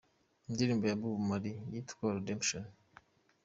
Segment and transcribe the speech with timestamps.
[0.53, 2.63] ndirimbo ya "Bob Marley" yitwa "Redemption".